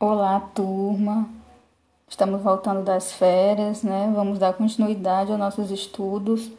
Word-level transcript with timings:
Olá, 0.00 0.38
turma. 0.54 1.28
Estamos 2.08 2.40
voltando 2.40 2.84
das 2.84 3.10
férias, 3.10 3.82
né? 3.82 4.12
Vamos 4.14 4.38
dar 4.38 4.52
continuidade 4.52 5.32
aos 5.32 5.40
nossos 5.40 5.72
estudos. 5.72 6.52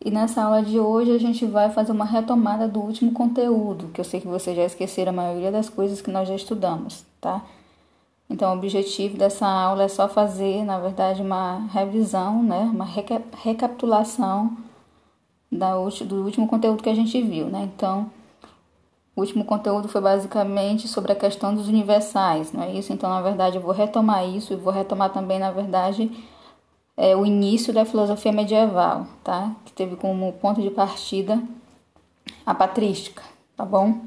E 0.00 0.08
nessa 0.08 0.44
aula 0.44 0.62
de 0.62 0.78
hoje 0.78 1.10
a 1.10 1.18
gente 1.18 1.44
vai 1.46 1.68
fazer 1.70 1.90
uma 1.90 2.04
retomada 2.04 2.68
do 2.68 2.78
último 2.78 3.10
conteúdo, 3.10 3.88
que 3.88 4.00
eu 4.00 4.04
sei 4.04 4.20
que 4.20 4.28
vocês 4.28 4.56
já 4.56 4.62
esqueceram 4.62 5.10
a 5.10 5.16
maioria 5.16 5.50
das 5.50 5.68
coisas 5.68 6.00
que 6.00 6.12
nós 6.12 6.28
já 6.28 6.36
estudamos, 6.36 7.04
tá? 7.20 7.42
Então, 8.30 8.54
o 8.54 8.56
objetivo 8.56 9.16
dessa 9.18 9.48
aula 9.48 9.82
é 9.82 9.88
só 9.88 10.08
fazer, 10.08 10.64
na 10.64 10.78
verdade, 10.78 11.22
uma 11.22 11.66
revisão, 11.72 12.40
né? 12.40 12.60
Uma 12.72 12.84
recapitulação 12.84 14.56
da, 15.50 15.74
do 15.74 16.24
último 16.24 16.46
conteúdo 16.46 16.84
que 16.84 16.88
a 16.88 16.94
gente 16.94 17.20
viu, 17.20 17.46
né? 17.46 17.68
Então, 17.74 18.08
o 19.14 19.20
último 19.20 19.44
conteúdo 19.44 19.88
foi 19.88 20.00
basicamente 20.00 20.86
sobre 20.86 21.12
a 21.12 21.16
questão 21.16 21.54
dos 21.54 21.68
universais, 21.68 22.52
não 22.52 22.62
é 22.62 22.72
isso? 22.72 22.92
Então, 22.92 23.10
na 23.10 23.20
verdade, 23.20 23.56
eu 23.56 23.62
vou 23.62 23.72
retomar 23.72 24.26
isso 24.26 24.52
e 24.52 24.56
vou 24.56 24.72
retomar 24.72 25.10
também, 25.10 25.38
na 25.38 25.50
verdade, 25.50 26.10
é, 26.96 27.16
o 27.16 27.26
início 27.26 27.72
da 27.72 27.84
filosofia 27.84 28.32
medieval, 28.32 29.06
tá? 29.24 29.52
Que 29.64 29.72
teve 29.72 29.96
como 29.96 30.32
ponto 30.34 30.62
de 30.62 30.70
partida 30.70 31.42
a 32.46 32.54
patrística, 32.54 33.22
tá 33.56 33.64
bom? 33.64 34.00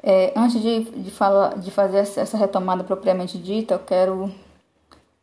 É, 0.00 0.32
antes 0.36 0.62
de, 0.62 0.84
de, 0.84 1.10
falar, 1.10 1.58
de 1.58 1.70
fazer 1.70 1.98
essa 1.98 2.36
retomada 2.36 2.84
propriamente 2.84 3.36
dita, 3.36 3.74
eu 3.74 3.78
quero, 3.80 4.32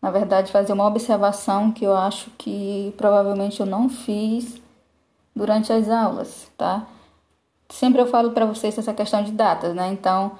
na 0.01 0.11
verdade, 0.11 0.51
fazer 0.51 0.73
uma 0.73 0.85
observação 0.85 1.71
que 1.71 1.85
eu 1.85 1.95
acho 1.95 2.29
que 2.31 2.93
provavelmente 2.97 3.61
eu 3.61 3.65
não 3.65 3.87
fiz 3.87 4.61
durante 5.35 5.71
as 5.71 5.89
aulas, 5.89 6.51
tá? 6.57 6.85
Sempre 7.69 8.01
eu 8.01 8.07
falo 8.07 8.31
para 8.31 8.45
vocês 8.45 8.77
essa 8.77 8.93
questão 8.93 9.23
de 9.23 9.31
datas, 9.31 9.73
né? 9.73 9.87
Então, 9.91 10.33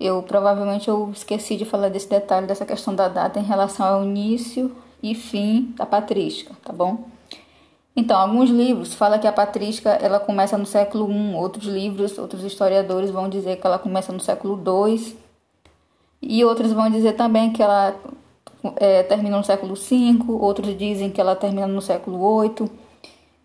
eu 0.00 0.22
provavelmente 0.22 0.88
eu 0.88 1.10
esqueci 1.12 1.56
de 1.56 1.64
falar 1.64 1.88
desse 1.88 2.08
detalhe 2.08 2.46
dessa 2.46 2.66
questão 2.66 2.94
da 2.94 3.08
data 3.08 3.38
em 3.38 3.44
relação 3.44 3.86
ao 3.86 4.04
início 4.04 4.74
e 5.02 5.14
fim 5.14 5.74
da 5.76 5.86
patrística, 5.86 6.54
tá 6.64 6.72
bom? 6.72 7.04
Então, 7.96 8.18
alguns 8.18 8.50
livros 8.50 8.94
falam 8.94 9.20
que 9.20 9.26
a 9.26 9.32
patrística 9.32 9.90
ela 9.90 10.18
começa 10.18 10.58
no 10.58 10.66
século 10.66 11.10
I, 11.10 11.34
outros 11.34 11.66
livros, 11.66 12.18
outros 12.18 12.42
historiadores 12.42 13.10
vão 13.10 13.28
dizer 13.28 13.56
que 13.60 13.66
ela 13.66 13.78
começa 13.78 14.12
no 14.12 14.18
século 14.18 14.60
II, 14.66 15.16
e 16.20 16.44
outros 16.44 16.72
vão 16.72 16.90
dizer 16.90 17.12
também 17.12 17.52
que 17.52 17.62
ela 17.62 17.94
é, 18.76 19.02
termina 19.04 19.36
no 19.36 19.44
século 19.44 19.74
V, 19.74 20.24
outros 20.28 20.76
dizem 20.76 21.10
que 21.10 21.20
ela 21.20 21.36
termina 21.36 21.68
no 21.68 21.82
século 21.82 22.42
VIII. 22.42 22.70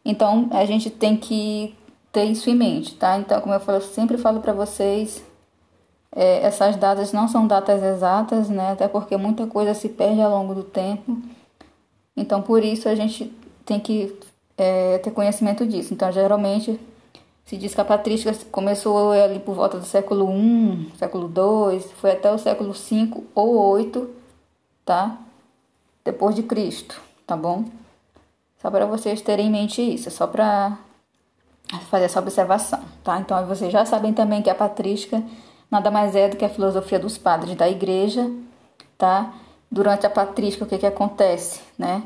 Então, 0.03 0.47
a 0.51 0.65
gente 0.65 0.89
tem 0.89 1.15
que 1.15 1.75
ter 2.11 2.25
isso 2.25 2.49
em 2.49 2.55
mente, 2.55 2.95
tá? 2.95 3.17
Então, 3.17 3.39
como 3.41 3.53
eu, 3.53 3.59
falo, 3.59 3.77
eu 3.77 3.81
sempre 3.81 4.17
falo 4.17 4.39
para 4.39 4.53
vocês, 4.53 5.23
é, 6.11 6.45
essas 6.45 6.75
datas 6.75 7.13
não 7.13 7.27
são 7.27 7.45
datas 7.47 7.81
exatas, 7.83 8.49
né? 8.49 8.71
Até 8.71 8.87
porque 8.87 9.15
muita 9.17 9.45
coisa 9.47 9.73
se 9.73 9.89
perde 9.89 10.21
ao 10.21 10.31
longo 10.31 10.55
do 10.55 10.63
tempo. 10.63 11.17
Então, 12.15 12.41
por 12.41 12.63
isso 12.63 12.89
a 12.89 12.95
gente 12.95 13.33
tem 13.65 13.79
que 13.79 14.17
é, 14.57 14.97
ter 14.99 15.11
conhecimento 15.11 15.65
disso. 15.65 15.93
Então, 15.93 16.11
geralmente 16.11 16.79
se 17.45 17.57
diz 17.57 17.73
que 17.73 17.81
a 17.81 17.85
patrística 17.85 18.31
começou 18.51 19.11
ali 19.11 19.39
por 19.39 19.55
volta 19.55 19.79
do 19.79 19.85
século 19.85 20.29
I, 20.31 20.91
século 20.99 21.31
II, 21.35 21.79
foi 21.95 22.11
até 22.11 22.31
o 22.31 22.37
século 22.37 22.73
V 22.73 23.23
ou 23.33 23.75
VIII, 23.75 24.07
tá? 24.85 25.17
Depois 26.05 26.35
de 26.35 26.43
Cristo, 26.43 27.01
tá 27.25 27.35
bom? 27.35 27.65
Só 28.61 28.69
para 28.69 28.85
vocês 28.85 29.21
terem 29.21 29.47
em 29.47 29.51
mente 29.51 29.81
isso, 29.81 30.11
só 30.11 30.27
para 30.27 30.77
fazer 31.89 32.05
essa 32.05 32.19
observação, 32.19 32.79
tá? 33.03 33.19
Então 33.19 33.45
vocês 33.45 33.71
já 33.71 33.85
sabem 33.85 34.13
também 34.13 34.41
que 34.41 34.49
a 34.49 34.55
patrística 34.55 35.23
nada 35.69 35.91
mais 35.91 36.15
é 36.15 36.27
do 36.27 36.35
que 36.35 36.45
a 36.45 36.49
filosofia 36.49 36.99
dos 36.99 37.17
padres 37.17 37.55
da 37.55 37.69
igreja, 37.69 38.29
tá? 38.97 39.33
Durante 39.71 40.05
a 40.05 40.09
patrística 40.09 40.65
o 40.65 40.67
que 40.67 40.77
que 40.77 40.85
acontece, 40.85 41.61
né? 41.77 42.03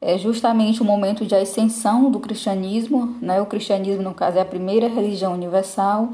É 0.00 0.16
justamente 0.16 0.80
o 0.80 0.84
momento 0.84 1.26
de 1.26 1.34
ascensão 1.34 2.10
do 2.10 2.20
cristianismo, 2.20 3.16
né? 3.20 3.40
O 3.40 3.46
cristianismo 3.46 4.02
no 4.02 4.14
caso 4.14 4.38
é 4.38 4.40
a 4.40 4.46
primeira 4.46 4.88
religião 4.88 5.34
universal 5.34 6.10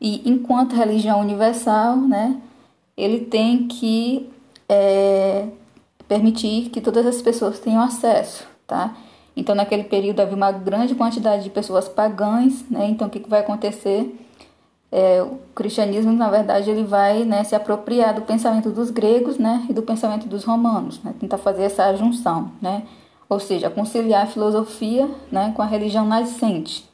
e 0.00 0.28
enquanto 0.28 0.74
religião 0.74 1.20
universal, 1.20 1.96
né? 1.96 2.40
Ele 2.96 3.20
tem 3.20 3.68
que 3.68 4.28
é, 4.68 5.46
permitir 6.08 6.70
que 6.70 6.80
todas 6.80 7.06
as 7.06 7.22
pessoas 7.22 7.60
tenham 7.60 7.82
acesso, 7.82 8.44
tá? 8.66 8.96
Então, 9.38 9.54
naquele 9.54 9.84
período 9.84 10.18
havia 10.18 10.34
uma 10.34 10.50
grande 10.50 10.96
quantidade 10.96 11.44
de 11.44 11.50
pessoas 11.50 11.88
pagãs, 11.88 12.64
né? 12.68 12.88
Então, 12.88 13.06
o 13.06 13.10
que, 13.10 13.20
vai 13.28 13.38
acontecer? 13.38 14.12
É, 14.90 15.22
o 15.22 15.38
cristianismo, 15.54 16.12
na 16.12 16.28
verdade, 16.28 16.68
ele 16.68 16.82
vai 16.82 17.22
né, 17.22 17.44
se 17.44 17.54
apropriar 17.54 18.12
do 18.14 18.22
pensamento 18.22 18.68
dos 18.70 18.90
gregos, 18.90 19.38
né? 19.38 19.64
E 19.70 19.72
do 19.72 19.80
pensamento 19.80 20.26
dos 20.26 20.42
romanos, 20.42 21.00
né? 21.04 21.14
Tentar 21.20 21.38
fazer 21.38 21.62
essa 21.62 21.94
junção, 21.94 22.50
né? 22.60 22.82
Ou 23.28 23.38
seja, 23.38 23.70
conciliar 23.70 24.24
a 24.24 24.26
filosofia, 24.26 25.08
né, 25.30 25.52
com 25.54 25.62
a 25.62 25.66
religião 25.66 26.04
nascente. 26.04 26.88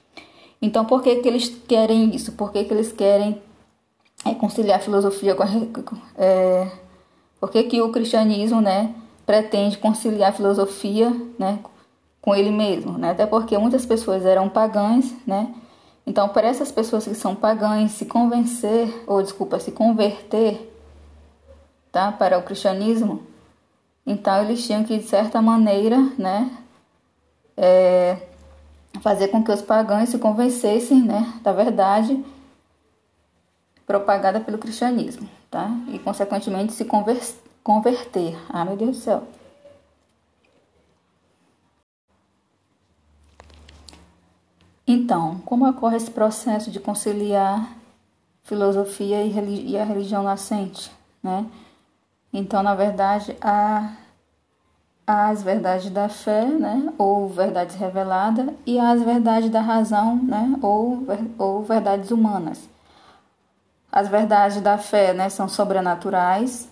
Então, 0.61 0.85
por 0.85 1.03
que, 1.03 1.17
que 1.17 1.29
eles 1.29 1.49
querem 1.49 2.15
isso? 2.15 2.33
Por 2.33 2.53
que, 2.53 2.65
que 2.65 2.75
eles 2.75 2.93
querem 2.93 3.41
é, 4.27 4.35
conciliar 4.35 4.81
a 4.81 4.83
filosofia 4.83 5.35
com 5.35 5.45
a... 5.45 5.47
É, 6.19 6.71
por 7.41 7.51
que, 7.51 7.63
que 7.63 7.81
o 7.81 7.91
cristianismo, 7.91 8.61
né, 8.61 8.93
pretende 9.25 9.79
conciliar 9.79 10.31
a 10.31 10.33
filosofia, 10.33 11.11
né, 11.39 11.61
com 12.25 12.35
ele 12.35 12.51
mesmo, 12.51 12.97
né? 12.97 13.11
Até 13.11 13.27
porque 13.27 13.59
muitas 13.59 13.85
pessoas 13.85 14.25
eram 14.25 14.49
pagãs, 14.49 15.15
né? 15.27 15.55
Então, 16.07 16.27
para 16.27 16.49
essas 16.49 16.73
pessoas 16.73 17.05
que 17.05 17.15
são 17.15 17.35
pagãs 17.35 17.91
se 17.93 18.07
convencer, 18.07 19.05
ou 19.07 19.23
desculpa, 19.23 19.61
se 19.61 19.71
converter, 19.71 20.73
tá, 21.93 22.11
para 22.11 22.39
o 22.39 22.43
cristianismo, 22.43 23.23
então 24.07 24.43
eles 24.43 24.67
tinham 24.67 24.85
que 24.85 24.97
de 24.97 25.05
certa 25.05 25.43
maneira, 25.43 25.99
né, 26.17 26.51
é, 27.59 28.17
fazer 29.03 29.29
com 29.29 29.45
que 29.45 29.53
os 29.53 29.61
pagãos 29.61 30.09
se 30.09 30.19
convencessem, 30.19 31.03
né, 31.03 31.31
da 31.43 31.53
verdade 31.53 32.25
propagada 33.87 34.41
pelo 34.41 34.57
cristianismo, 34.57 35.29
tá? 35.51 35.71
E 35.89 35.99
consequentemente 35.99 36.73
se 36.73 36.87
converter. 37.63 38.35
Ah, 38.49 38.65
meu 38.65 38.79
Deus 38.79 38.97
do 38.97 39.03
céu. 39.03 39.25
Então, 44.87 45.39
como 45.47 45.69
ocorre 45.69 45.97
esse 45.97 46.11
processo 46.11 46.71
de 46.71 46.79
conciliar 46.79 47.73
filosofia 48.43 49.23
e, 49.25 49.79
a 49.79 49.85
religião 49.85 50.23
nascente, 50.23 50.93
né? 51.23 51.47
Então, 52.33 52.63
na 52.63 52.75
verdade, 52.75 53.35
há 53.41 53.95
as 55.07 55.43
verdades 55.43 55.91
da 55.91 56.09
fé, 56.09 56.45
né, 56.45 56.93
ou 56.99 57.29
verdades 57.29 57.77
reveladas, 57.77 58.49
e 58.67 58.79
as 58.79 59.03
verdades 59.03 59.51
da 59.51 59.61
razão, 59.61 60.17
né, 60.17 60.59
ou, 60.63 61.07
ou 61.39 61.63
verdades 61.63 62.11
humanas. 62.11 62.69
As 63.93 64.09
verdades 64.09 64.61
da 64.61 64.77
fé, 64.79 65.13
né, 65.13 65.29
são 65.29 65.49
sobrenaturais, 65.49 66.69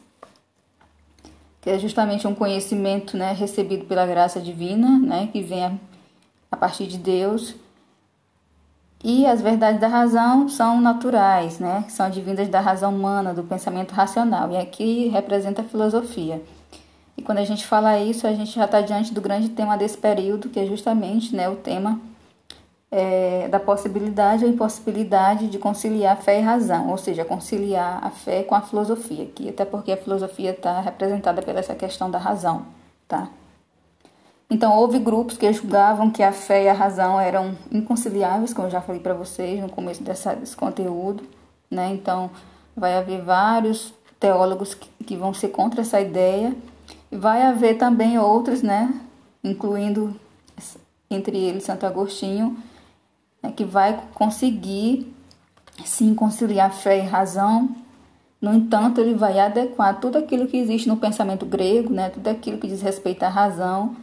que 1.61 1.71
é 1.71 1.79
justamente 1.79 2.27
um 2.27 2.35
conhecimento, 2.35 3.17
né, 3.17 3.33
recebido 3.33 3.85
pela 3.85 4.07
graça 4.07 4.41
divina, 4.41 4.99
né, 4.99 5.29
que 5.31 5.43
vem 5.43 5.65
a, 5.65 5.73
a 6.51 6.57
partir 6.57 6.87
de 6.87 6.99
Deus 6.99 7.55
e 9.05 9.27
as 9.27 9.41
verdades 9.41 9.81
da 9.81 9.89
razão 9.89 10.49
são 10.49 10.81
naturais, 10.81 11.59
né? 11.59 11.85
São 11.89 12.07
advindas 12.07 12.49
da 12.49 12.61
razão 12.61 12.95
humana, 12.95 13.35
do 13.35 13.43
pensamento 13.43 13.93
racional. 13.93 14.51
E 14.53 14.57
aqui 14.57 15.09
representa 15.09 15.63
a 15.63 15.65
filosofia. 15.65 16.41
E 17.17 17.23
quando 17.23 17.39
a 17.39 17.45
gente 17.45 17.67
fala 17.67 17.99
isso, 17.99 18.27
a 18.27 18.33
gente 18.33 18.53
já 18.53 18.65
está 18.65 18.81
diante 18.81 19.13
do 19.13 19.21
grande 19.21 19.49
tema 19.49 19.77
desse 19.77 19.99
período, 19.99 20.49
que 20.49 20.61
é 20.61 20.67
justamente 20.67 21.35
né, 21.35 21.49
o 21.49 21.57
tema 21.57 22.01
é, 22.93 23.49
da 23.49 23.59
possibilidade 23.59 24.45
ou 24.45 24.51
impossibilidade 24.51 25.49
de 25.49 25.59
conciliar 25.59 26.17
fé 26.19 26.39
e 26.39 26.43
razão, 26.43 26.91
ou 26.91 26.97
seja, 26.97 27.25
conciliar 27.25 28.05
a 28.05 28.11
fé 28.11 28.43
com 28.43 28.55
a 28.55 28.61
filosofia, 28.61 29.25
aqui, 29.25 29.49
até 29.49 29.65
porque 29.65 29.93
a 29.93 29.97
filosofia 29.97 30.51
está 30.51 30.81
representada 30.81 31.43
pela 31.43 31.59
essa 31.59 31.75
questão 31.75 32.11
da 32.11 32.19
razão, 32.19 32.67
tá? 33.09 33.29
Então, 34.53 34.77
houve 34.77 34.99
grupos 34.99 35.39
que 35.39 35.51
julgavam 35.51 36.11
que 36.11 36.23
a 36.23 36.31
fé 36.31 36.65
e 36.65 36.69
a 36.69 36.75
razão 36.75 37.19
eram 37.19 37.57
inconciliáveis, 37.71 38.53
como 38.53 38.67
eu 38.67 38.71
já 38.71 38.83
falei 38.83 39.01
para 39.01 39.15
vocês 39.15 39.59
no 39.59 39.71
começo 39.71 40.03
dessa, 40.03 40.35
desse 40.35 40.55
conteúdo. 40.55 41.25
Né? 41.71 41.91
Então, 41.95 42.31
vai 42.77 42.95
haver 42.99 43.23
vários 43.23 43.95
teólogos 44.21 44.75
que, 44.75 44.91
que 45.07 45.17
vão 45.17 45.33
ser 45.33 45.49
contra 45.49 45.81
essa 45.81 45.99
ideia. 46.03 46.55
E 47.11 47.17
vai 47.17 47.41
haver 47.41 47.79
também 47.79 48.19
outros, 48.19 48.61
né? 48.61 48.93
incluindo 49.43 50.15
entre 51.11 51.39
eles 51.39 51.65
Santo 51.65 51.87
Agostinho, 51.87 52.55
né? 53.43 53.55
que 53.57 53.65
vai 53.65 54.03
conseguir 54.13 55.11
sim 55.83 56.15
conciliar 56.15 56.75
fé 56.75 56.99
e 56.99 57.09
razão. 57.09 57.75
No 58.39 58.53
entanto, 58.53 59.01
ele 59.01 59.15
vai 59.15 59.41
adequar 59.41 59.99
tudo 59.99 60.19
aquilo 60.19 60.47
que 60.47 60.59
existe 60.59 60.91
no 60.91 60.99
pensamento 60.99 61.47
grego, 61.47 61.91
né? 61.91 62.11
tudo 62.11 62.29
aquilo 62.29 62.59
que 62.59 62.69
diz 62.69 62.83
respeito 62.83 63.23
à 63.23 63.31
razão 63.31 63.97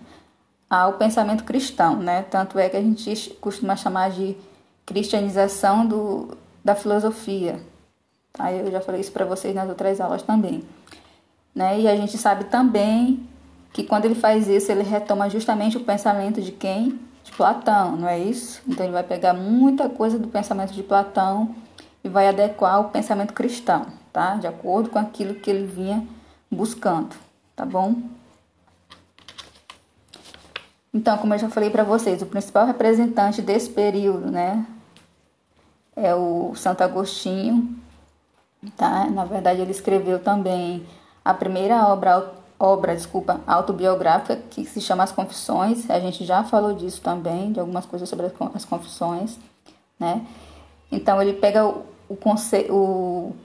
ao 0.70 0.94
pensamento 0.94 1.44
cristão, 1.44 1.96
né? 1.96 2.24
Tanto 2.24 2.60
é 2.60 2.70
que 2.70 2.78
a 2.78 2.82
gente 2.82 3.32
costuma 3.42 3.76
chamar 3.76 4.12
de 4.12 4.38
cristianização 4.86 5.86
do, 5.86 6.38
da 6.64 6.76
filosofia. 6.76 7.60
Aí 8.38 8.60
eu 8.60 8.72
já 8.72 8.80
falei 8.82 9.02
isso 9.02 9.12
para 9.12 9.26
vocês 9.26 9.56
nas 9.56 9.68
outras 9.68 10.00
aulas 10.00 10.22
também. 10.22 10.64
né? 11.54 11.80
E 11.80 11.88
a 11.88 11.96
gente 11.96 12.18
sabe 12.18 12.46
também 12.46 13.28
que 13.74 13.84
quando 13.84 14.06
ele 14.06 14.16
faz 14.16 14.48
isso, 14.48 14.72
ele 14.72 14.84
retoma 14.84 15.30
justamente 15.30 15.78
o 15.78 15.82
pensamento 15.84 16.42
de 16.42 16.52
quem? 16.52 17.00
De 17.24 17.32
Platão, 17.32 17.96
não 17.98 18.08
é 18.08 18.18
isso? 18.20 18.62
Então 18.68 18.86
ele 18.86 18.94
vai 18.94 19.04
pegar 19.04 19.34
muita 19.34 19.90
coisa 19.90 20.18
do 20.18 20.28
pensamento 20.28 20.74
de 20.74 20.82
Platão 20.84 21.56
e 22.04 22.10
vai 22.10 22.28
adequar 22.28 22.76
ao 22.76 22.86
pensamento 22.90 23.34
cristão, 23.34 23.88
tá? 24.14 24.36
De 24.36 24.48
acordo 24.48 24.90
com 24.90 24.98
aquilo 25.00 25.36
que 25.36 25.50
ele 25.50 25.66
vinha 25.66 26.08
buscando, 26.50 27.16
tá 27.56 27.66
bom? 27.66 27.96
Então, 30.94 31.18
como 31.18 31.34
eu 31.34 31.40
já 31.40 31.50
falei 31.50 31.70
para 31.70 31.84
vocês, 31.84 32.22
o 32.22 32.26
principal 32.26 32.66
representante 32.66 33.42
desse 33.42 33.70
período, 33.70 34.32
né, 34.32 34.66
é 35.96 36.16
o 36.16 36.54
Santo 36.56 36.82
Agostinho, 36.82 37.78
tá? 38.76 39.06
Na 39.10 39.26
verdade, 39.26 39.62
ele 39.62 39.72
escreveu 39.72 40.20
também 40.20 40.86
a 41.24 41.34
primeira 41.34 41.88
obra 41.88 42.34
obra, 42.60 42.94
desculpa, 42.94 43.40
autobiográfica 43.48 44.36
que 44.50 44.66
se 44.66 44.82
chama 44.82 45.04
As 45.04 45.14
Confissões. 45.14 45.90
A 45.90 46.00
gente 46.00 46.26
já 46.26 46.44
falou 46.44 46.74
disso 46.74 47.02
também, 47.02 47.54
de 47.54 47.60
algumas 47.60 47.86
coisas 47.86 48.10
sobre 48.10 48.30
as 48.54 48.66
confissões, 48.66 49.40
né? 49.98 50.26
Então 50.92 51.22
ele 51.22 51.34
pega 51.34 51.66
o, 51.66 51.86
o, 52.10 52.18
o, 52.70 53.36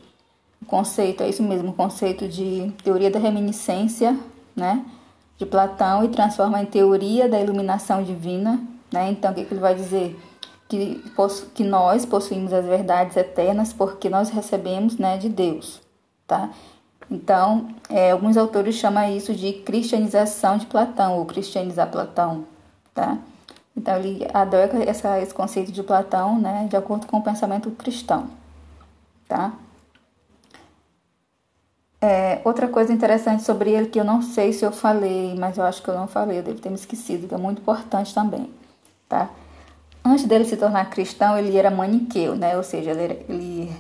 o 0.61 0.67
conceito, 0.67 1.23
é 1.23 1.29
isso 1.29 1.43
mesmo, 1.43 1.71
o 1.71 1.75
conceito 1.75 2.27
de 2.27 2.73
teoria 2.83 3.11
da 3.11 3.21
reminiscência, 3.21 4.19
né? 4.57 4.85
De 5.37 5.45
Platão 5.45 6.05
e 6.05 6.09
transforma 6.09 6.61
em 6.63 6.67
teoria 6.67 7.29
da 7.29 7.41
iluminação 7.41 8.03
divina, 8.03 8.63
né? 8.93 9.11
Então 9.11 9.33
o 9.33 9.35
que, 9.35 9.45
que 9.45 9.55
ele 9.55 9.61
vai 9.61 9.75
dizer? 9.75 10.19
Que, 10.69 11.03
que 11.55 11.65
nós 11.65 12.07
possuímos 12.07 12.53
as 12.53 12.65
verdades 12.65 13.17
eternas 13.17 13.73
porque 13.73 14.09
nós 14.09 14.31
recebemos, 14.31 14.97
né, 14.97 15.19
de 15.19 15.29
Deus, 15.29 15.81
tá? 16.27 16.51
Então, 17.11 17.69
é, 17.89 18.13
alguns 18.13 18.37
autores 18.37 18.77
chamam 18.77 19.15
isso 19.15 19.35
de 19.35 19.53
cristianização 19.53 20.57
de 20.57 20.67
Platão, 20.67 21.19
ou 21.19 21.27
cristianizar 21.27 21.91
Platão, 21.91 22.45
tá? 22.95 23.19
Então, 23.77 23.97
ele 23.97 24.27
adora 24.33 24.83
essa, 24.85 25.21
esse 25.21 25.35
conceito 25.35 25.71
de 25.71 25.83
Platão, 25.83 26.39
né, 26.39 26.67
de 26.69 26.77
acordo 26.77 27.07
com 27.07 27.19
o 27.19 27.23
pensamento 27.23 27.71
cristão, 27.73 28.29
tá? 29.29 29.53
É, 32.07 32.43
outra 32.45 32.69
coisa 32.69 32.93
interessante 32.93 33.43
sobre 33.45 33.71
ele 33.71 33.87
que 33.87 33.99
eu 33.99 34.05
não 34.05 34.21
sei 34.21 34.53
se 34.53 34.63
eu 34.63 34.71
falei, 34.71 35.35
mas 35.39 35.57
eu 35.57 35.65
acho 35.65 35.83
que 35.83 35.89
eu 35.89 35.95
não 35.95 36.07
falei, 36.07 36.41
eu 36.41 36.43
devo 36.43 36.61
ter 36.61 36.69
me 36.69 36.75
esquecido, 36.75 37.27
que 37.27 37.35
é 37.35 37.39
muito 37.39 37.63
importante 37.63 38.13
também, 38.13 38.53
tá? 39.09 39.31
Antes 40.05 40.27
dele 40.27 40.45
se 40.45 40.55
tornar 40.59 40.91
cristão, 40.91 41.39
ele 41.39 41.57
era 41.57 41.71
maniqueu, 41.71 42.37
né? 42.37 42.59
Ou 42.59 42.63
seja, 42.63 42.91
ele, 42.91 43.25
ele 43.27 43.73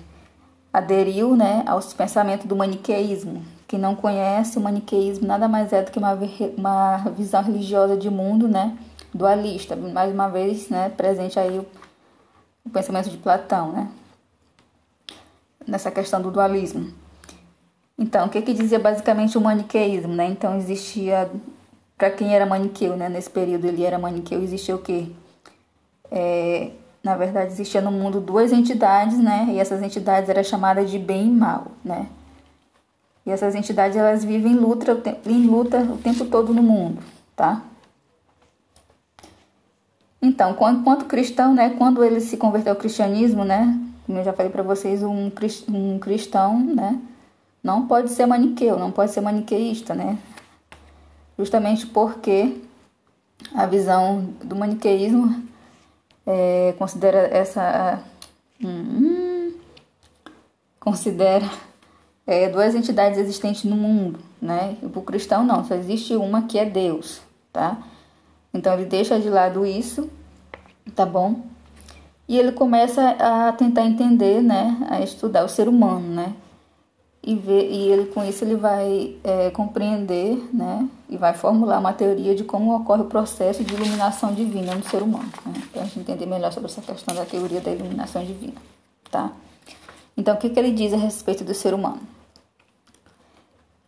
aderiu 0.73 1.37
né, 1.37 1.65
aos 1.67 1.93
pensamentos 1.93 2.47
do 2.47 2.56
maniqueísmo. 2.56 3.44
Quem 3.69 3.79
não 3.79 3.94
conhece 3.94 4.56
o 4.56 4.61
maniqueísmo 4.62 5.26
nada 5.26 5.47
mais 5.47 5.71
é 5.75 5.82
do 5.82 5.91
que 5.91 5.99
uma, 5.99 6.19
uma 6.56 6.97
visão 7.11 7.43
religiosa 7.43 7.94
de 7.94 8.09
mundo 8.09 8.49
né, 8.49 8.75
dualista. 9.12 9.76
Mais 9.76 10.11
uma 10.11 10.31
vez, 10.31 10.71
né, 10.71 10.88
presente 10.88 11.38
aí 11.38 11.59
o, 11.59 11.67
o 12.65 12.71
pensamento 12.71 13.11
de 13.11 13.19
Platão, 13.19 13.71
né, 13.71 13.88
nessa 15.69 15.91
questão 15.91 16.23
do 16.23 16.31
dualismo. 16.31 17.03
Então, 18.04 18.26
o 18.26 18.28
que, 18.28 18.42
que 18.42 18.52
dizia 18.52 18.78
basicamente 18.78 19.38
o 19.38 19.40
maniqueísmo? 19.40 20.12
Né? 20.12 20.26
Então, 20.26 20.58
existia, 20.58 21.30
para 21.96 22.10
quem 22.10 22.34
era 22.34 22.44
maniqueu, 22.44 22.98
né, 22.98 23.08
nesse 23.08 23.30
período 23.30 23.66
ele 23.66 23.82
era 23.82 23.98
maniqueu, 23.98 24.42
existia 24.42 24.76
o 24.76 24.78
quê? 24.78 25.06
É, 26.10 26.72
na 27.02 27.16
verdade, 27.16 27.52
existia 27.52 27.80
no 27.80 27.90
mundo 27.90 28.20
duas 28.20 28.52
entidades, 28.52 29.18
né? 29.18 29.48
E 29.52 29.58
essas 29.58 29.82
entidades 29.82 30.28
eram 30.28 30.44
chamadas 30.44 30.90
de 30.90 30.98
bem 30.98 31.28
e 31.28 31.30
mal, 31.30 31.68
né? 31.82 32.08
E 33.24 33.30
essas 33.30 33.54
entidades 33.54 33.96
elas 33.96 34.22
vivem 34.22 34.52
em 34.52 34.56
luta, 34.56 35.02
em 35.24 35.46
luta 35.46 35.78
o 35.80 35.96
tempo 35.96 36.26
todo 36.26 36.52
no 36.52 36.62
mundo, 36.62 37.02
tá? 37.34 37.62
Então, 40.20 40.52
quanto 40.52 41.06
cristão, 41.06 41.54
né? 41.54 41.70
Quando 41.70 42.04
ele 42.04 42.20
se 42.20 42.36
converteu 42.36 42.74
ao 42.74 42.78
cristianismo, 42.78 43.46
né? 43.46 43.80
Como 44.04 44.18
eu 44.18 44.24
já 44.24 44.34
falei 44.34 44.52
para 44.52 44.62
vocês, 44.62 45.02
um, 45.02 45.30
um 45.70 45.98
cristão, 45.98 46.60
né? 46.60 47.00
Não 47.64 47.87
pode 47.87 48.11
ser 48.11 48.26
maniqueu, 48.26 48.78
não 48.78 48.90
pode 48.90 49.11
ser 49.11 49.22
maniqueísta, 49.22 49.94
né? 49.94 50.19
Justamente 51.38 51.87
porque 51.87 52.61
a 53.55 53.64
visão 53.64 54.34
do 54.44 54.55
maniqueísmo 54.55 55.43
é, 56.26 56.75
considera 56.78 57.26
essa. 57.34 58.05
Hum, 58.62 59.55
considera 60.78 61.50
é, 62.26 62.50
duas 62.50 62.75
entidades 62.75 63.19
existentes 63.19 63.64
no 63.64 63.76
mundo, 63.76 64.19
né? 64.43 64.76
E 64.82 64.87
para 64.87 65.00
o 65.00 65.02
cristão 65.02 65.43
não, 65.43 65.64
só 65.64 65.75
existe 65.75 66.14
uma 66.16 66.43
que 66.43 66.58
é 66.58 66.66
Deus, 66.66 67.22
tá? 67.50 67.78
Então 68.52 68.75
ele 68.75 68.84
deixa 68.84 69.19
de 69.19 69.31
lado 69.31 69.64
isso, 69.64 70.11
tá 70.94 71.06
bom? 71.06 71.40
E 72.28 72.38
ele 72.38 72.52
começa 72.52 73.16
a 73.19 73.52
tentar 73.52 73.87
entender, 73.87 74.43
né? 74.43 74.76
A 74.90 75.00
estudar 75.00 75.44
o 75.44 75.49
ser 75.49 75.66
humano, 75.66 76.08
né? 76.14 76.34
E, 77.26 77.35
ver, 77.35 77.71
e 77.71 77.91
ele 77.91 78.06
com 78.06 78.23
isso 78.23 78.44
ele 78.44 78.55
vai 78.55 79.17
é, 79.25 79.50
compreender 79.50 80.37
né, 80.53 80.87
e 81.09 81.17
vai 81.17 81.32
formular 81.32 81.79
uma 81.79 81.93
teoria 81.93 82.35
de 82.35 82.44
como 82.44 82.76
ocorre 82.76 83.00
o 83.00 83.06
processo 83.06 83.65
de 83.65 83.73
iluminação 83.73 84.35
divina 84.35 84.75
no 84.75 84.82
ser 84.85 85.03
humano, 85.03 85.32
né, 85.47 85.62
para 85.73 85.82
a 85.82 85.85
gente 85.87 86.00
entender 86.00 86.26
melhor 86.26 86.53
sobre 86.53 86.71
essa 86.71 86.82
questão 86.82 87.15
da 87.15 87.25
teoria 87.25 87.62
da 87.62 87.73
iluminação 87.73 88.23
divina. 88.23 88.61
Tá? 89.11 89.32
Então, 90.17 90.35
o 90.35 90.38
que, 90.38 90.50
que 90.50 90.59
ele 90.59 90.71
diz 90.71 90.93
a 90.93 90.99
respeito 90.99 91.43
do 91.43 91.55
ser 91.55 91.73
humano? 91.73 92.00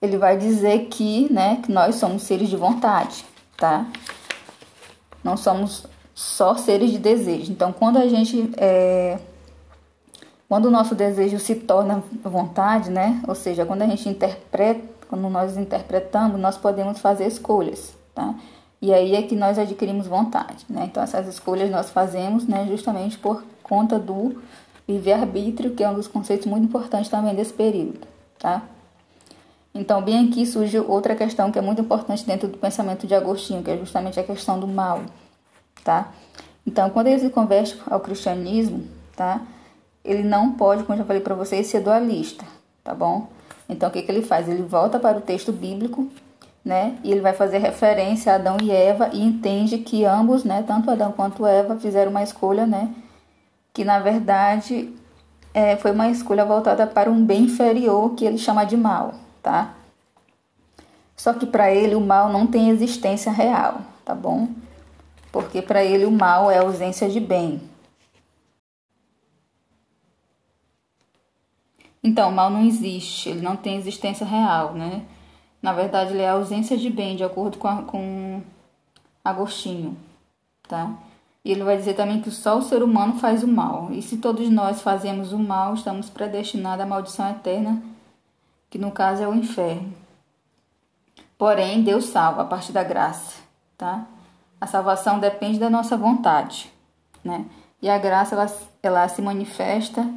Ele 0.00 0.16
vai 0.16 0.38
dizer 0.38 0.86
que, 0.86 1.30
né, 1.30 1.60
que 1.62 1.70
nós 1.70 1.96
somos 1.96 2.22
seres 2.22 2.48
de 2.48 2.56
vontade, 2.56 3.24
tá? 3.56 3.86
Não 5.22 5.36
somos 5.36 5.86
só 6.14 6.56
seres 6.56 6.90
de 6.90 6.98
desejo. 6.98 7.50
Então, 7.50 7.72
quando 7.72 7.98
a 7.98 8.06
gente 8.06 8.50
é, 8.56 9.18
quando 10.48 10.66
o 10.66 10.70
nosso 10.70 10.94
desejo 10.94 11.38
se 11.38 11.54
torna 11.54 12.02
vontade, 12.22 12.90
né? 12.90 13.20
Ou 13.26 13.34
seja, 13.34 13.66
quando 13.66 13.82
a 13.82 13.86
gente 13.86 14.08
interpreta, 14.08 14.80
quando 15.08 15.28
nós 15.28 15.56
interpretamos, 15.56 16.40
nós 16.40 16.56
podemos 16.56 16.98
fazer 16.98 17.26
escolhas, 17.26 17.94
tá? 18.14 18.34
E 18.80 18.92
aí 18.92 19.14
é 19.14 19.22
que 19.22 19.34
nós 19.34 19.58
adquirimos 19.58 20.06
vontade, 20.06 20.64
né? 20.68 20.84
Então 20.84 21.02
essas 21.02 21.26
escolhas 21.26 21.70
nós 21.70 21.90
fazemos, 21.90 22.46
né, 22.46 22.66
justamente 22.68 23.18
por 23.18 23.42
conta 23.62 23.98
do 23.98 24.40
livre-arbítrio, 24.88 25.74
que 25.74 25.82
é 25.82 25.88
um 25.88 25.94
dos 25.94 26.06
conceitos 26.06 26.46
muito 26.46 26.64
importantes 26.64 27.10
também 27.10 27.34
desse 27.34 27.52
período, 27.52 28.06
tá? 28.38 28.62
Então, 29.74 30.00
bem 30.00 30.28
aqui 30.28 30.46
surge 30.46 30.78
outra 30.78 31.14
questão 31.14 31.50
que 31.52 31.58
é 31.58 31.62
muito 31.62 31.82
importante 31.82 32.24
dentro 32.24 32.48
do 32.48 32.56
pensamento 32.56 33.06
de 33.06 33.14
Agostinho, 33.14 33.62
que 33.62 33.70
é 33.70 33.76
justamente 33.76 34.18
a 34.18 34.22
questão 34.22 34.58
do 34.58 34.66
mal, 34.66 35.02
tá? 35.84 36.12
Então, 36.66 36.88
quando 36.90 37.08
ele 37.08 37.20
se 37.20 37.30
converte 37.30 37.78
ao 37.90 38.00
cristianismo, 38.00 38.84
tá? 39.14 39.42
Ele 40.06 40.22
não 40.22 40.52
pode, 40.52 40.84
como 40.84 40.96
já 40.96 41.04
falei 41.04 41.20
para 41.20 41.34
vocês, 41.34 41.66
ser 41.66 41.80
dualista, 41.80 42.44
tá 42.82 42.94
bom? 42.94 43.28
Então, 43.68 43.88
o 43.88 43.92
que, 43.92 44.02
que 44.02 44.10
ele 44.10 44.22
faz? 44.22 44.48
Ele 44.48 44.62
volta 44.62 44.98
para 44.98 45.18
o 45.18 45.20
texto 45.20 45.52
bíblico, 45.52 46.08
né? 46.64 46.96
E 47.02 47.10
ele 47.10 47.20
vai 47.20 47.32
fazer 47.32 47.58
referência 47.58 48.32
a 48.32 48.36
Adão 48.36 48.56
e 48.62 48.70
Eva 48.70 49.10
e 49.12 49.20
entende 49.22 49.78
que 49.78 50.04
ambos, 50.04 50.44
né, 50.44 50.64
tanto 50.66 50.90
Adão 50.90 51.12
quanto 51.12 51.46
Eva, 51.46 51.76
fizeram 51.76 52.10
uma 52.10 52.22
escolha, 52.22 52.66
né? 52.66 52.94
Que 53.72 53.84
na 53.84 53.98
verdade 53.98 54.92
é, 55.52 55.76
foi 55.76 55.90
uma 55.90 56.08
escolha 56.08 56.44
voltada 56.44 56.86
para 56.86 57.10
um 57.10 57.24
bem 57.24 57.42
inferior 57.44 58.14
que 58.14 58.24
ele 58.24 58.38
chama 58.38 58.64
de 58.64 58.76
mal, 58.76 59.14
tá? 59.42 59.74
Só 61.16 61.32
que 61.32 61.46
para 61.46 61.72
ele 61.72 61.94
o 61.94 62.00
mal 62.00 62.28
não 62.28 62.46
tem 62.46 62.68
existência 62.68 63.32
real, 63.32 63.80
tá 64.04 64.14
bom? 64.14 64.48
Porque 65.32 65.62
para 65.62 65.84
ele 65.84 66.04
o 66.04 66.10
mal 66.10 66.50
é 66.50 66.58
ausência 66.58 67.08
de 67.08 67.20
bem, 67.20 67.60
Então, 72.06 72.28
o 72.28 72.32
mal 72.32 72.48
não 72.48 72.64
existe, 72.64 73.30
ele 73.30 73.40
não 73.40 73.56
tem 73.56 73.76
existência 73.76 74.24
real, 74.24 74.74
né? 74.74 75.02
Na 75.60 75.72
verdade, 75.72 76.12
ele 76.12 76.22
é 76.22 76.28
a 76.28 76.34
ausência 76.34 76.78
de 76.78 76.88
bem, 76.88 77.16
de 77.16 77.24
acordo 77.24 77.58
com, 77.58 77.66
a, 77.66 77.82
com 77.82 78.40
Agostinho, 79.24 79.96
tá? 80.68 80.88
E 81.44 81.50
ele 81.50 81.64
vai 81.64 81.76
dizer 81.76 81.94
também 81.94 82.20
que 82.22 82.30
só 82.30 82.58
o 82.58 82.62
ser 82.62 82.80
humano 82.80 83.18
faz 83.18 83.42
o 83.42 83.48
mal. 83.48 83.88
E 83.90 84.00
se 84.02 84.18
todos 84.18 84.48
nós 84.48 84.82
fazemos 84.82 85.32
o 85.32 85.38
mal, 85.38 85.74
estamos 85.74 86.08
predestinados 86.08 86.84
à 86.84 86.86
maldição 86.86 87.28
eterna, 87.28 87.82
que 88.70 88.78
no 88.78 88.92
caso 88.92 89.24
é 89.24 89.26
o 89.26 89.34
inferno. 89.34 89.92
Porém, 91.36 91.82
Deus 91.82 92.04
salva 92.04 92.42
a 92.42 92.46
partir 92.46 92.70
da 92.70 92.84
graça, 92.84 93.34
tá? 93.76 94.06
A 94.60 94.66
salvação 94.68 95.18
depende 95.18 95.58
da 95.58 95.68
nossa 95.68 95.96
vontade, 95.96 96.72
né? 97.24 97.46
E 97.82 97.90
a 97.90 97.98
graça, 97.98 98.36
ela, 98.36 98.46
ela 98.80 99.08
se 99.08 99.20
manifesta 99.20 100.08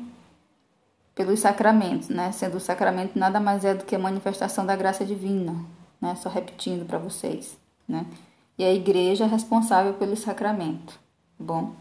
pelos 1.19 1.41
sacramentos, 1.41 2.07
né? 2.07 2.31
Sendo 2.31 2.55
o 2.55 2.61
sacramento 2.61 3.19
nada 3.19 3.41
mais 3.41 3.65
é 3.65 3.73
do 3.73 3.83
que 3.83 3.93
a 3.93 3.99
manifestação 3.99 4.65
da 4.65 4.73
graça 4.73 5.03
divina, 5.03 5.53
né? 5.99 6.15
Só 6.15 6.29
repetindo 6.29 6.85
para 6.85 6.97
vocês, 6.97 7.57
né? 7.85 8.05
E 8.57 8.63
a 8.63 8.73
igreja 8.73 9.25
é 9.25 9.27
responsável 9.27 9.95
pelo 9.95 10.15
sacramento, 10.15 10.93
tá 10.93 11.43
bom? 11.43 11.73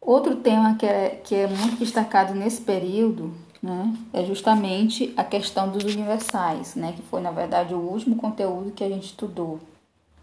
Outro 0.00 0.36
tema 0.36 0.76
que 0.76 0.86
é, 0.86 1.20
que 1.24 1.34
é 1.34 1.48
muito 1.48 1.78
destacado 1.80 2.36
nesse 2.36 2.60
período, 2.60 3.34
né, 3.60 3.92
é 4.12 4.24
justamente 4.24 5.12
a 5.16 5.24
questão 5.24 5.68
dos 5.68 5.82
universais, 5.82 6.76
né, 6.76 6.92
que 6.92 7.02
foi 7.02 7.20
na 7.20 7.32
verdade 7.32 7.74
o 7.74 7.78
último 7.78 8.14
conteúdo 8.14 8.70
que 8.70 8.84
a 8.84 8.88
gente 8.88 9.06
estudou. 9.06 9.58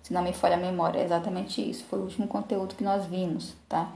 Se 0.01 0.13
não 0.13 0.23
me 0.23 0.31
falha 0.31 0.55
a 0.55 0.59
memória, 0.59 0.99
é 0.99 1.03
exatamente 1.03 1.61
isso, 1.61 1.83
foi 1.89 1.99
o 1.99 2.03
último 2.03 2.27
conteúdo 2.27 2.75
que 2.75 2.83
nós 2.85 3.05
vimos, 3.05 3.53
tá? 3.67 3.91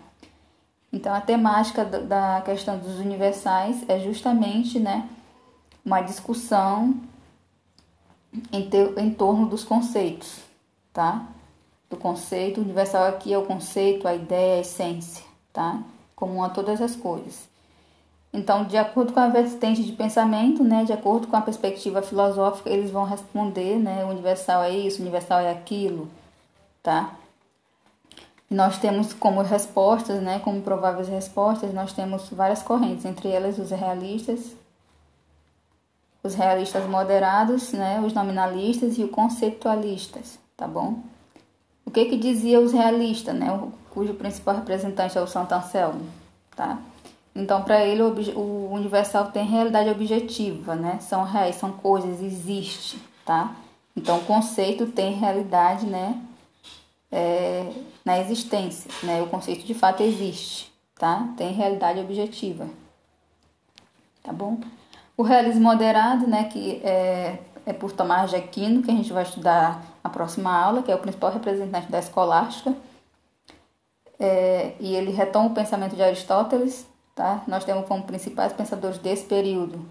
Então 0.92 1.14
a 1.14 1.22
temática 1.22 1.84
da 1.84 2.42
questão 2.42 2.78
dos 2.78 3.00
universais 3.00 3.84
é 3.88 4.00
justamente, 4.00 4.80
né, 4.80 5.08
uma 5.84 6.02
discussão 6.02 6.96
em, 8.52 8.70
em 8.98 9.12
torno 9.12 9.48
dos 9.48 9.64
conceitos, 9.64 10.40
tá? 10.94 11.26
Do 11.90 11.98
conceito 11.98 12.60
universal 12.62 13.06
aqui 13.08 13.34
é 13.34 13.38
o 13.38 13.46
conceito, 13.46 14.08
a 14.08 14.16
ideia, 14.16 14.56
a 14.56 14.62
essência, 14.62 15.24
tá? 15.54 15.82
Comum 16.16 16.44
a 16.44 16.50
todas 16.50 16.82
as 16.82 16.96
coisas. 16.96 17.48
Então, 18.34 18.66
de 18.66 18.78
acordo 18.78 19.14
com 19.14 19.20
a 19.20 19.30
vertente 19.30 19.84
de 19.84 19.94
pensamento, 19.94 20.64
né, 20.64 20.84
de 20.84 20.92
acordo 20.92 21.28
com 21.28 21.36
a 21.36 21.42
perspectiva 21.42 22.02
filosófica, 22.02 22.70
eles 22.70 22.92
vão 22.92 23.06
responder, 23.06 23.80
né, 23.80 24.04
o 24.04 24.10
universal 24.10 24.64
é 24.64 24.72
isso, 24.72 25.00
o 25.00 25.02
universal 25.02 25.40
é 25.40 25.50
aquilo, 25.50 26.10
tá? 26.84 27.16
Nós 28.50 28.78
temos 28.78 29.14
como 29.14 29.42
respostas, 29.42 30.22
né, 30.22 30.40
como 30.40 30.62
prováveis 30.62 31.08
respostas, 31.10 31.74
nós 31.74 31.92
temos 31.92 32.30
várias 32.30 32.62
correntes, 32.62 33.04
entre 33.04 33.30
elas 33.30 33.58
os 33.58 33.72
realistas, 33.72 34.56
os 36.24 36.34
realistas 36.34 36.86
moderados, 36.86 37.74
né, 37.74 38.02
os 38.06 38.14
nominalistas 38.14 38.98
e 38.98 39.04
os 39.04 39.12
conceitualistas, 39.12 40.40
tá 40.56 40.68
bom? 40.68 41.00
O 41.86 41.92
que 41.92 42.06
que 42.06 42.18
dizia 42.18 42.60
os 42.60 42.72
realistas, 42.72 43.36
né, 43.36 43.48
cujo 43.90 44.14
principal 44.14 44.56
representante 44.56 45.18
é 45.18 45.22
o 45.22 45.28
Santo 45.28 45.54
Anselmo, 45.54 46.06
tá? 46.56 46.80
Então, 47.38 47.62
para 47.62 47.86
ele, 47.86 48.02
o, 48.02 48.70
universal 48.72 49.32
tem 49.32 49.46
realidade 49.46 49.92
objetiva, 49.92 50.76
né? 50.76 50.98
São 51.00 51.24
reais, 51.24 51.56
são 51.56 51.72
coisas, 51.72 52.20
existe, 52.20 53.00
tá? 53.24 53.56
Então, 53.96 54.18
o 54.18 54.26
conceito 54.26 54.88
tem 54.88 55.14
realidade, 55.14 55.86
né? 55.86 56.20
É, 57.12 57.72
na 58.04 58.20
existência, 58.20 58.92
né? 59.04 59.22
O 59.22 59.28
conceito 59.28 59.66
de 59.66 59.74
fato 59.74 60.04
existe, 60.04 60.72
tá? 60.96 61.30
Tem 61.38 61.54
realidade 61.54 62.00
objetiva, 62.00 62.68
tá 64.24 64.34
bom? 64.34 64.60
O 65.16 65.24
realismo 65.24 65.62
moderado, 65.62 66.28
né? 66.28 66.46
Que 66.46 66.82
é, 66.84 67.40
é 67.66 67.74
por 67.74 67.92
Tomás 67.92 68.30
de 68.30 68.36
Aquino, 68.36 68.84
que 68.84 68.92
a 68.92 68.94
gente 68.94 69.12
vai 69.14 69.24
estudar 69.24 69.84
na 70.04 70.10
próxima 70.10 70.52
aula, 70.54 70.84
que 70.84 70.92
é 70.92 70.96
o 70.96 71.00
principal 71.00 71.32
representante 71.32 71.92
da 71.92 72.00
escolástica. 72.00 72.76
É, 74.20 74.74
e 74.80 74.96
ele 74.96 75.12
retoma 75.12 75.48
o 75.48 75.54
pensamento 75.54 75.96
de 75.96 76.02
Aristóteles, 76.02 76.88
Tá? 77.18 77.42
Nós 77.48 77.66
temos 77.66 77.88
como 77.88 78.04
principais 78.04 78.54
pensadores 78.54 79.00
desse 79.00 79.26
período 79.26 79.84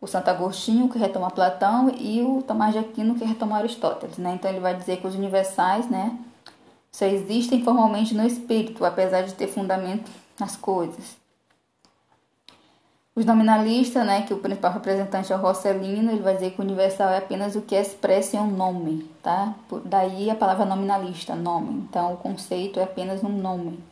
o 0.00 0.06
Santo 0.06 0.28
Agostinho, 0.28 0.88
que 0.88 0.98
retoma 0.98 1.30
Platão, 1.30 1.90
e 1.90 2.22
o 2.22 2.42
Tomás 2.42 2.72
de 2.72 2.78
Aquino, 2.78 3.14
que 3.14 3.24
retoma 3.24 3.58
Aristóteles. 3.58 4.16
Né? 4.16 4.32
Então 4.34 4.50
ele 4.50 4.60
vai 4.60 4.74
dizer 4.74 4.96
que 4.96 5.06
os 5.06 5.14
universais 5.14 5.88
né, 5.90 6.18
só 6.94 7.06
existem 7.06 7.60
formalmente 7.64 8.14
no 8.14 8.24
espírito, 8.24 8.84
apesar 8.84 9.22
de 9.22 9.34
ter 9.34 9.48
fundamento 9.48 10.08
nas 10.38 10.54
coisas. 10.54 11.16
Os 13.16 13.24
nominalistas, 13.24 14.06
né, 14.06 14.22
que 14.22 14.32
o 14.32 14.38
principal 14.38 14.72
representante 14.72 15.32
é 15.32 15.36
o 15.36 15.40
Rosselino, 15.40 16.12
ele 16.12 16.22
vai 16.22 16.34
dizer 16.34 16.52
que 16.52 16.60
o 16.60 16.64
universal 16.64 17.08
é 17.08 17.18
apenas 17.18 17.56
o 17.56 17.62
que 17.62 17.74
expressa 17.74 18.36
em 18.36 18.40
um 18.40 18.46
nome, 18.46 19.10
tá? 19.20 19.56
Daí 19.84 20.30
a 20.30 20.36
palavra 20.36 20.64
nominalista, 20.64 21.34
nome. 21.34 21.84
Então 21.88 22.14
o 22.14 22.16
conceito 22.16 22.78
é 22.78 22.84
apenas 22.84 23.24
um 23.24 23.28
nome. 23.28 23.82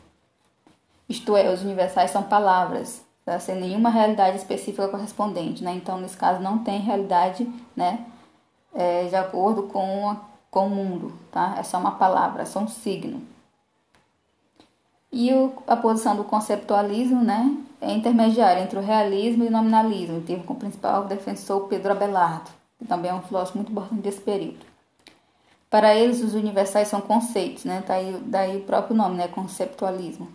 Isto 1.09 1.35
é, 1.35 1.53
os 1.53 1.61
universais 1.61 2.09
são 2.09 2.23
palavras, 2.23 3.03
tá? 3.25 3.37
sem 3.37 3.59
nenhuma 3.59 3.89
realidade 3.89 4.37
específica 4.37 4.87
correspondente. 4.87 5.61
Né? 5.61 5.73
Então, 5.73 5.99
nesse 5.99 6.15
caso, 6.15 6.41
não 6.41 6.59
tem 6.59 6.79
realidade 6.79 7.45
né? 7.75 8.05
É, 8.73 9.03
de 9.07 9.15
acordo 9.15 9.63
com, 9.63 10.09
a, 10.09 10.21
com 10.53 10.67
o 10.67 10.69
mundo. 10.69 11.11
Tá? 11.31 11.55
É 11.57 11.63
só 11.63 11.79
uma 11.79 11.91
palavra, 11.91 12.43
é 12.43 12.45
só 12.45 12.59
um 12.59 12.67
signo. 12.67 13.21
E 15.11 15.33
o, 15.33 15.53
a 15.67 15.75
posição 15.75 16.15
do 16.15 16.23
conceptualismo 16.23 17.23
né, 17.23 17.57
é 17.81 17.91
intermediária 17.91 18.61
entre 18.61 18.79
o 18.79 18.81
realismo 18.81 19.43
e 19.43 19.47
o 19.47 19.51
nominalismo, 19.51 20.21
teve 20.21 20.43
como 20.43 20.59
principal 20.59 21.05
defensor 21.05 21.67
Pedro 21.67 21.91
Abelardo, 21.91 22.49
que 22.79 22.85
também 22.85 23.11
é 23.11 23.13
um 23.13 23.21
filósofo 23.21 23.57
muito 23.57 23.71
importante 23.71 24.01
desse 24.01 24.21
período. 24.21 24.65
Para 25.69 25.95
eles, 25.95 26.21
os 26.21 26.35
universais 26.35 26.87
são 26.87 27.01
conceitos, 27.01 27.65
né? 27.65 27.83
Daí, 27.87 28.21
daí 28.25 28.57
o 28.57 28.63
próprio 28.63 28.95
nome, 28.95 29.17
né? 29.17 29.27
Conceptualismo 29.27 30.29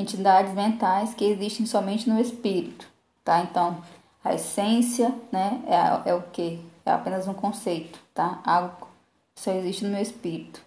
entidades 0.00 0.54
mentais 0.54 1.14
que 1.14 1.24
existem 1.24 1.66
somente 1.66 2.08
no 2.08 2.20
espírito, 2.20 2.86
tá? 3.24 3.40
Então, 3.40 3.82
a 4.24 4.34
essência, 4.34 5.14
né, 5.30 5.60
é, 5.66 6.10
é 6.10 6.14
o 6.14 6.22
que? 6.22 6.60
É 6.84 6.90
apenas 6.90 7.28
um 7.28 7.34
conceito, 7.34 7.98
tá? 8.14 8.40
Algo 8.44 8.88
só 9.40 9.52
existe 9.52 9.84
no 9.84 9.90
meu 9.90 10.02
espírito. 10.02 10.60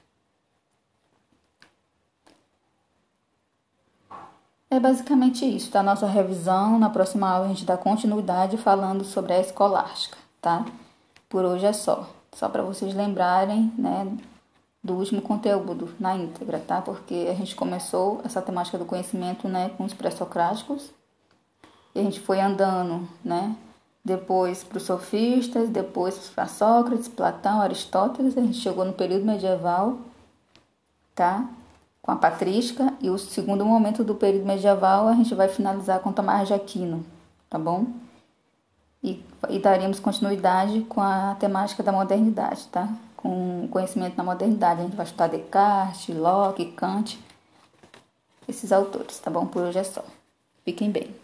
É 4.68 4.80
basicamente 4.80 5.46
isso, 5.46 5.70
tá? 5.70 5.84
Nossa 5.84 6.08
revisão, 6.08 6.80
na 6.80 6.90
próxima 6.90 7.30
aula 7.30 7.46
a 7.46 7.50
gente 7.50 7.66
dá 7.66 7.78
continuidade 7.78 8.58
falando 8.58 9.04
sobre 9.04 9.34
a 9.34 9.40
escolástica, 9.40 10.18
tá? 10.42 10.66
Por 11.30 11.46
hoje 11.46 11.68
é 11.68 11.74
só. 11.74 12.10
Só 12.32 12.50
para 12.50 12.64
vocês 12.64 12.96
lembrarem, 12.96 13.72
né, 13.78 14.12
do 14.84 14.96
último 14.96 15.22
conteúdo 15.22 15.94
na 16.00 16.16
íntegra, 16.16 16.60
tá? 16.60 16.82
Porque 16.82 17.28
a 17.30 17.36
gente 17.36 17.56
começou 17.56 18.22
essa 18.26 18.42
temática 18.42 18.80
do 18.80 18.86
conhecimento, 18.86 19.48
né, 19.48 19.70
com 19.78 19.84
os 19.84 19.94
pré-socráticos, 19.94 20.90
e 21.94 22.00
a 22.00 22.04
gente 22.04 22.20
foi 22.20 22.42
andando, 22.42 23.08
né, 23.24 23.56
depois 24.04 24.64
para 24.64 24.78
os 24.78 24.84
sofistas, 24.84 25.70
depois 25.70 26.18
para 26.30 26.48
Sócrates, 26.48 27.08
Platão, 27.08 27.62
Aristóteles, 27.62 28.38
a 28.38 28.42
gente 28.42 28.58
chegou 28.58 28.84
no 28.84 28.94
período 28.94 29.26
medieval, 29.26 29.98
tá? 31.16 31.48
Com 32.02 32.12
a 32.12 32.16
patrística, 32.16 32.94
e 33.00 33.10
o 33.10 33.18
segundo 33.18 33.66
momento 33.66 34.04
do 34.04 34.16
período 34.16 34.46
medieval 34.46 35.08
a 35.08 35.14
gente 35.14 35.34
vai 35.34 35.48
finalizar 35.48 36.00
com 36.02 36.12
Tomás 36.12 36.48
de 36.48 36.54
Aquino, 36.54 37.06
tá 37.50 37.58
bom? 37.58 37.88
E, 39.02 39.24
e 39.50 39.60
daríamos 39.60 40.00
continuidade 40.00 40.82
com 40.82 41.02
a 41.02 41.36
temática 41.40 41.82
da 41.82 41.92
modernidade, 41.92 42.68
tá? 42.68 42.90
com 43.24 43.70
conhecimento 43.72 44.18
na 44.18 44.24
modernidade. 44.24 44.82
A 44.82 44.84
gente 44.84 44.98
vai 44.98 45.06
estudar 45.06 45.28
Descartes, 45.28 46.14
Locke, 46.16 46.66
Kant, 46.74 47.18
esses 48.48 48.72
autores, 48.72 49.18
tá 49.20 49.32
bom? 49.32 49.46
Por 49.46 49.64
hoje 49.64 49.80
é 49.80 49.84
só. 49.84 50.04
Fiquem 50.66 50.92
bem. 50.92 51.23